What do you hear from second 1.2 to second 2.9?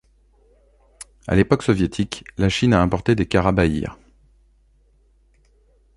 À l'époque soviétique, la Chine a